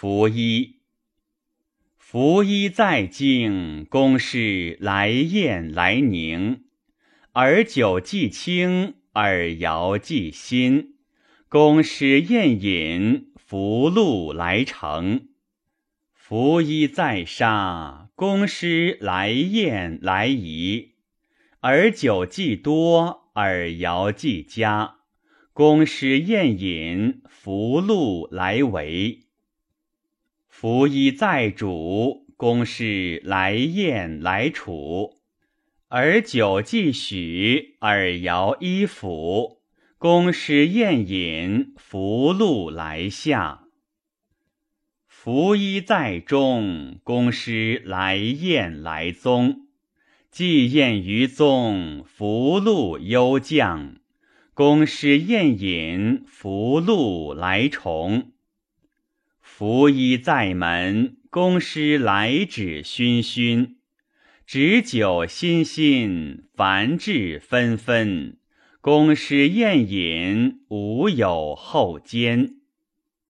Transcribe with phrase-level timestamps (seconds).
[0.00, 0.76] 拂衣。
[1.98, 6.62] 拂衣在京，公师来宴来宁。
[7.32, 10.94] 尔酒既清，尔肴既新。
[11.50, 15.28] 公师宴饮，福禄来成。
[16.14, 20.92] 拂衣在沙，公师来宴来仪。
[21.60, 25.00] 尔酒既多，尔肴既佳。
[25.52, 29.26] 公师宴饮，福禄来围。
[30.50, 35.14] 拂衣在主，公师来宴来处。
[35.88, 39.62] 尔酒既许，尔肴依辅。
[39.96, 43.62] 宫师宴饮，福禄来下。
[45.06, 49.68] 拂衣在中，公师来宴来宗。
[50.30, 53.96] 既宴于宗，福禄悠降。
[54.52, 58.32] 公师宴饮，福禄来重。
[59.60, 63.76] 拂衣在门，公师来止熏熏；
[64.46, 68.38] 执酒欣欣，繁至纷纷。
[68.80, 72.54] 公师宴饮，无有后间。